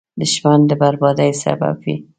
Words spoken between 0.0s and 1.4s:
دښمن د بربادۍ